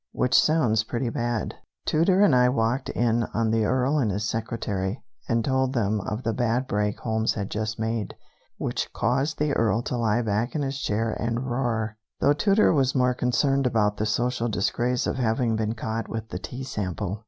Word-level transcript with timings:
which 0.13 0.33
sounds 0.33 0.83
pretty 0.83 1.09
bad. 1.11 1.53
Tooter 1.85 2.23
and 2.23 2.33
I 2.35 2.49
walked 2.49 2.89
in 2.89 3.21
on 3.35 3.51
the 3.51 3.65
Earl 3.65 3.99
and 3.99 4.09
his 4.09 4.27
secretary, 4.27 5.03
and 5.29 5.45
told 5.45 5.73
them 5.73 6.01
of 6.07 6.23
the 6.23 6.33
bad 6.33 6.65
break 6.65 6.99
Holmes 7.01 7.35
had 7.35 7.51
just 7.51 7.79
made, 7.79 8.15
which 8.57 8.91
caused 8.93 9.37
the 9.37 9.53
Earl 9.53 9.83
to 9.83 9.97
lie 9.97 10.23
back 10.23 10.55
in 10.55 10.63
his 10.63 10.79
chair 10.81 11.11
and 11.19 11.47
roar, 11.47 11.97
though 12.19 12.33
Tooter 12.33 12.73
was 12.73 12.95
more 12.95 13.13
concerned 13.13 13.67
about 13.67 13.97
the 13.97 14.07
social 14.07 14.47
disgrace 14.49 15.05
of 15.05 15.17
having 15.17 15.55
been 15.55 15.73
caught 15.75 16.09
with 16.09 16.29
the 16.29 16.39
tea 16.39 16.63
sample. 16.63 17.19